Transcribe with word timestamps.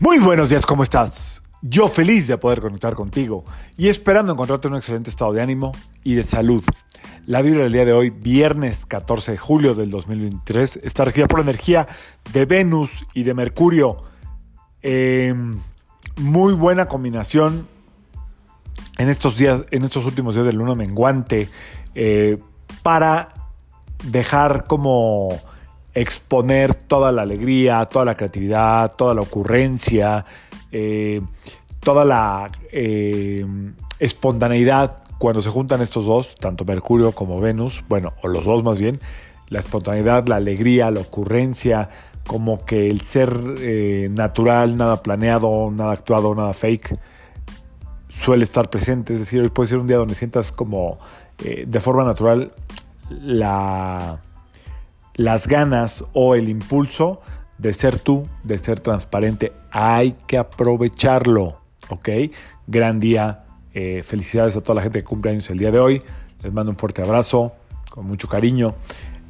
Muy 0.00 0.18
buenos 0.18 0.50
días, 0.50 0.66
¿cómo 0.66 0.82
estás? 0.82 1.40
Yo 1.62 1.86
feliz 1.86 2.26
de 2.26 2.36
poder 2.36 2.60
conectar 2.60 2.94
contigo 2.94 3.44
y 3.76 3.86
esperando 3.86 4.32
encontrarte 4.32 4.66
en 4.66 4.74
un 4.74 4.78
excelente 4.78 5.08
estado 5.08 5.32
de 5.32 5.40
ánimo 5.40 5.70
y 6.02 6.14
de 6.14 6.24
salud. 6.24 6.64
La 7.26 7.42
vibra 7.42 7.62
del 7.62 7.72
día 7.72 7.84
de 7.84 7.92
hoy, 7.92 8.10
viernes 8.10 8.86
14 8.86 9.32
de 9.32 9.38
julio 9.38 9.74
del 9.76 9.92
2023, 9.92 10.80
está 10.82 11.04
regida 11.04 11.28
por 11.28 11.38
la 11.38 11.44
energía 11.44 11.86
de 12.32 12.44
Venus 12.44 13.06
y 13.14 13.22
de 13.22 13.34
Mercurio. 13.34 13.98
Eh, 14.82 15.32
muy 16.16 16.54
buena 16.54 16.86
combinación 16.86 17.68
en 18.98 19.08
estos 19.08 19.38
días, 19.38 19.62
en 19.70 19.84
estos 19.84 20.04
últimos 20.06 20.34
días 20.34 20.44
del 20.44 20.56
luna 20.56 20.74
menguante, 20.74 21.48
eh, 21.94 22.38
para 22.82 23.32
dejar 24.02 24.64
como 24.64 25.40
exponer 25.94 26.74
toda 26.74 27.12
la 27.12 27.22
alegría, 27.22 27.84
toda 27.86 28.04
la 28.04 28.16
creatividad, 28.16 28.92
toda 28.96 29.14
la 29.14 29.20
ocurrencia, 29.20 30.24
eh, 30.72 31.22
toda 31.80 32.04
la 32.04 32.50
eh, 32.72 33.46
espontaneidad 34.00 34.98
cuando 35.18 35.40
se 35.40 35.50
juntan 35.50 35.80
estos 35.80 36.04
dos, 36.04 36.34
tanto 36.36 36.64
Mercurio 36.64 37.12
como 37.12 37.40
Venus, 37.40 37.84
bueno, 37.88 38.12
o 38.22 38.28
los 38.28 38.44
dos 38.44 38.64
más 38.64 38.78
bien, 38.78 38.98
la 39.48 39.60
espontaneidad, 39.60 40.26
la 40.26 40.36
alegría, 40.36 40.90
la 40.90 41.00
ocurrencia, 41.00 41.88
como 42.26 42.64
que 42.64 42.90
el 42.90 43.02
ser 43.02 43.32
eh, 43.60 44.08
natural, 44.10 44.76
nada 44.76 45.02
planeado, 45.02 45.70
nada 45.70 45.92
actuado, 45.92 46.34
nada 46.34 46.52
fake, 46.52 46.98
suele 48.08 48.44
estar 48.44 48.68
presente. 48.68 49.12
Es 49.12 49.20
decir, 49.20 49.40
hoy 49.40 49.50
puede 49.50 49.68
ser 49.68 49.78
un 49.78 49.86
día 49.86 49.98
donde 49.98 50.14
sientas 50.14 50.50
como 50.50 50.98
de 51.36 51.80
forma 51.80 52.04
natural 52.04 52.52
la 53.10 54.20
las 55.14 55.46
ganas 55.46 56.04
o 56.12 56.34
el 56.34 56.48
impulso 56.48 57.20
de 57.58 57.72
ser 57.72 57.98
tú, 57.98 58.28
de 58.42 58.58
ser 58.58 58.80
transparente. 58.80 59.52
Hay 59.70 60.16
que 60.26 60.38
aprovecharlo, 60.38 61.60
¿ok? 61.88 62.08
Gran 62.66 62.98
día. 62.98 63.40
Eh, 63.76 64.02
felicidades 64.04 64.56
a 64.56 64.60
toda 64.60 64.76
la 64.76 64.82
gente 64.82 65.00
que 65.00 65.04
cumple 65.04 65.32
años 65.32 65.50
el 65.50 65.58
día 65.58 65.70
de 65.70 65.80
hoy. 65.80 66.02
Les 66.42 66.52
mando 66.52 66.70
un 66.70 66.76
fuerte 66.76 67.02
abrazo, 67.02 67.54
con 67.90 68.06
mucho 68.06 68.28
cariño. 68.28 68.74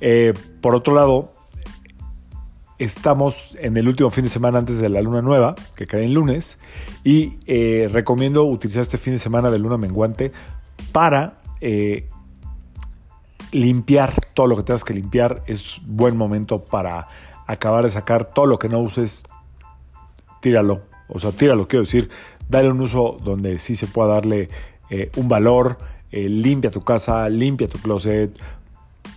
Eh, 0.00 0.34
por 0.60 0.74
otro 0.74 0.94
lado, 0.94 1.32
estamos 2.78 3.54
en 3.58 3.76
el 3.76 3.88
último 3.88 4.10
fin 4.10 4.24
de 4.24 4.30
semana 4.30 4.58
antes 4.58 4.78
de 4.78 4.88
la 4.88 5.00
luna 5.00 5.22
nueva, 5.22 5.54
que 5.76 5.86
cae 5.86 6.04
en 6.04 6.12
lunes, 6.12 6.58
y 7.04 7.38
eh, 7.46 7.88
recomiendo 7.90 8.44
utilizar 8.44 8.82
este 8.82 8.98
fin 8.98 9.14
de 9.14 9.18
semana 9.18 9.50
de 9.50 9.58
luna 9.58 9.76
menguante 9.76 10.32
para 10.92 11.40
limpiar 13.54 14.12
todo 14.34 14.48
lo 14.48 14.56
que 14.56 14.64
tengas 14.64 14.84
que 14.84 14.92
limpiar. 14.92 15.42
Es 15.46 15.80
buen 15.86 16.16
momento 16.16 16.62
para 16.64 17.06
acabar 17.46 17.84
de 17.84 17.90
sacar 17.90 18.24
todo 18.24 18.46
lo 18.46 18.58
que 18.58 18.68
no 18.68 18.80
uses. 18.80 19.22
Tíralo. 20.40 20.82
O 21.08 21.18
sea, 21.18 21.32
tíralo, 21.32 21.68
quiero 21.68 21.84
decir. 21.84 22.10
Dale 22.48 22.70
un 22.70 22.80
uso 22.80 23.16
donde 23.22 23.58
sí 23.58 23.76
se 23.76 23.86
pueda 23.86 24.14
darle 24.14 24.50
eh, 24.90 25.10
un 25.16 25.28
valor. 25.28 25.78
Eh, 26.10 26.28
limpia 26.28 26.70
tu 26.70 26.82
casa, 26.82 27.28
limpia 27.28 27.68
tu 27.68 27.78
closet. 27.78 28.38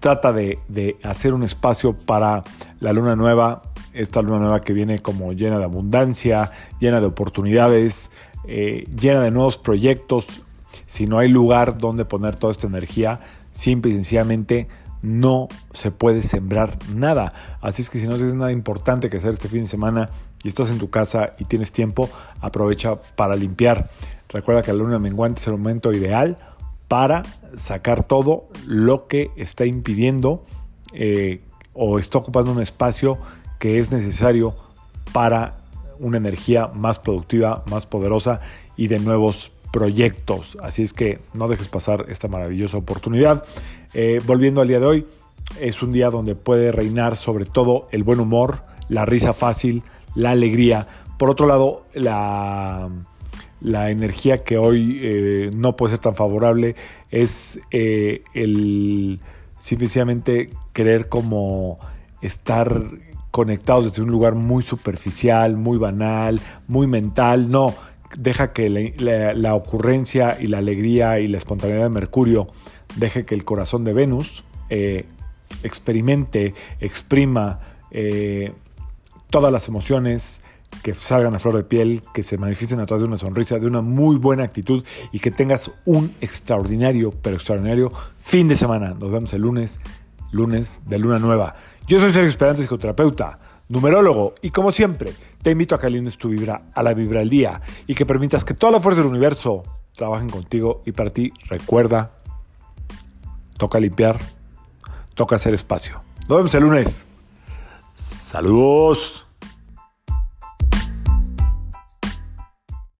Trata 0.00 0.32
de, 0.32 0.96
hacer 1.02 1.32
un 1.32 1.44
espacio 1.44 1.96
para 1.96 2.42
la 2.80 2.92
luna 2.92 3.16
nueva. 3.16 3.62
Esta 3.92 4.20
luna 4.20 4.40
nueva 4.40 4.60
que 4.62 4.72
viene 4.72 4.98
como 4.98 5.32
llena 5.32 5.58
de 5.58 5.64
abundancia, 5.64 6.50
llena 6.80 7.00
de 7.00 7.06
oportunidades, 7.06 8.10
eh, 8.48 8.84
llena 9.00 9.20
de 9.20 9.30
nuevos 9.30 9.56
proyectos. 9.58 10.42
Si 10.86 11.06
no 11.06 11.18
hay 11.18 11.28
lugar 11.28 11.78
donde 11.78 12.04
poner 12.04 12.36
toda 12.36 12.50
esta 12.50 12.66
energía, 12.66 13.20
simple 13.50 13.90
y 13.90 13.94
sencillamente 13.94 14.68
no 15.02 15.48
se 15.72 15.90
puede 15.90 16.22
sembrar 16.22 16.78
nada. 16.94 17.34
Así 17.60 17.82
es 17.82 17.90
que 17.90 17.98
si 17.98 18.08
no 18.08 18.16
tienes 18.16 18.34
nada 18.34 18.52
importante 18.52 19.10
que 19.10 19.18
hacer 19.18 19.32
este 19.32 19.48
fin 19.48 19.62
de 19.62 19.66
semana 19.66 20.08
y 20.42 20.48
estás 20.48 20.70
en 20.70 20.78
tu 20.78 20.88
casa 20.88 21.34
y 21.38 21.44
tienes 21.44 21.72
tiempo, 21.72 22.08
aprovecha 22.40 22.96
para 23.14 23.36
limpiar. 23.36 23.90
Recuerda 24.30 24.62
que 24.62 24.72
la 24.72 24.78
luna 24.78 24.98
menguante 24.98 25.40
es 25.40 25.46
el 25.46 25.52
momento 25.54 25.92
ideal 25.92 26.38
para 26.88 27.22
sacar 27.54 28.04
todo 28.04 28.48
lo 28.66 29.06
que 29.06 29.30
está 29.36 29.66
impidiendo 29.66 30.42
eh, 30.94 31.42
o 31.74 31.98
está 31.98 32.18
ocupando 32.18 32.50
un 32.52 32.62
espacio 32.62 33.18
que 33.58 33.78
es 33.78 33.92
necesario 33.92 34.54
para 35.12 35.58
una 35.98 36.16
energía 36.16 36.68
más 36.68 36.98
productiva, 36.98 37.62
más 37.70 37.86
poderosa 37.86 38.40
y 38.76 38.88
de 38.88 38.98
nuevos 38.98 39.52
proyectos. 39.74 40.56
Así 40.62 40.82
es 40.82 40.92
que 40.92 41.18
no 41.34 41.48
dejes 41.48 41.66
pasar 41.66 42.06
esta 42.08 42.28
maravillosa 42.28 42.76
oportunidad. 42.76 43.44
Eh, 43.92 44.20
volviendo 44.24 44.60
al 44.60 44.68
día 44.68 44.78
de 44.78 44.86
hoy, 44.86 45.06
es 45.60 45.82
un 45.82 45.90
día 45.90 46.10
donde 46.10 46.36
puede 46.36 46.70
reinar 46.70 47.16
sobre 47.16 47.44
todo 47.44 47.88
el 47.90 48.04
buen 48.04 48.20
humor, 48.20 48.60
la 48.88 49.04
risa 49.04 49.32
fácil, 49.32 49.82
la 50.14 50.30
alegría. 50.30 50.86
Por 51.18 51.28
otro 51.28 51.48
lado, 51.48 51.86
la, 51.92 52.88
la 53.60 53.90
energía 53.90 54.44
que 54.44 54.58
hoy 54.58 54.96
eh, 55.02 55.50
no 55.56 55.74
puede 55.74 55.94
ser 55.94 56.00
tan 56.00 56.14
favorable 56.14 56.76
es 57.10 57.58
eh, 57.72 58.22
el 58.32 59.18
simplemente 59.58 60.50
querer 60.72 61.08
como 61.08 61.80
estar 62.22 62.80
conectados 63.32 63.86
desde 63.86 64.02
un 64.02 64.10
lugar 64.12 64.36
muy 64.36 64.62
superficial, 64.62 65.56
muy 65.56 65.78
banal, 65.78 66.40
muy 66.68 66.86
mental. 66.86 67.50
No, 67.50 67.74
deja 68.16 68.52
que 68.52 68.68
la, 68.70 69.54
ocurrencia 69.54 70.36
y 70.40 70.46
la 70.46 70.58
alegría 70.58 71.18
y 71.20 71.28
la 71.28 71.38
espontaneidad 71.38 71.84
de 71.84 71.90
Mercurio 71.90 72.48
deje 72.96 73.24
que 73.24 73.34
el 73.34 73.44
corazón 73.44 73.84
de 73.84 73.92
Venus 73.92 74.44
eh, 74.70 75.06
experimente, 75.62 76.54
exprima 76.80 77.60
eh, 77.90 78.52
todas 79.30 79.52
las 79.52 79.68
emociones 79.68 80.42
que 80.82 80.94
salgan 80.94 81.34
a 81.34 81.38
flor 81.38 81.56
de 81.56 81.64
piel, 81.64 82.02
que 82.12 82.22
se 82.22 82.36
manifiesten 82.36 82.80
a 82.80 82.86
través 82.86 83.02
de 83.02 83.08
una 83.08 83.18
sonrisa, 83.18 83.58
de 83.58 83.66
una 83.66 83.80
muy 83.80 84.16
buena 84.16 84.42
actitud 84.42 84.84
y 85.12 85.20
que 85.20 85.30
tengas 85.30 85.70
un 85.84 86.12
extraordinario, 86.20 87.12
pero 87.22 87.36
extraordinario 87.36 87.92
fin 88.18 88.48
de 88.48 88.56
semana. 88.56 88.90
Nos 88.90 89.10
vemos 89.10 89.32
el 89.34 89.42
lunes, 89.42 89.80
lunes 90.32 90.82
de 90.86 90.98
luna 90.98 91.18
nueva. 91.18 91.54
Yo 91.86 92.00
soy 92.00 92.12
Sergio 92.12 92.28
Esperante, 92.28 92.62
psicoterapeuta 92.62 93.38
numerólogo, 93.68 94.34
y 94.42 94.50
como 94.50 94.70
siempre, 94.70 95.12
te 95.42 95.50
invito 95.50 95.74
a 95.74 95.80
que 95.80 95.86
alines 95.86 96.18
tu 96.18 96.28
vibra 96.28 96.62
a 96.74 96.82
la 96.82 96.94
vibra 96.94 97.20
del 97.20 97.30
día 97.30 97.60
y 97.86 97.94
que 97.94 98.06
permitas 98.06 98.44
que 98.44 98.54
toda 98.54 98.72
la 98.72 98.80
fuerza 98.80 99.00
del 99.00 99.10
universo 99.10 99.64
trabajen 99.94 100.28
contigo 100.28 100.82
y 100.84 100.92
para 100.92 101.10
ti, 101.10 101.32
recuerda, 101.48 102.12
toca 103.56 103.80
limpiar, 103.80 104.18
toca 105.14 105.36
hacer 105.36 105.54
espacio. 105.54 106.02
Nos 106.28 106.38
vemos 106.38 106.54
el 106.54 106.62
lunes. 106.64 107.06
Saludos. 107.94 109.23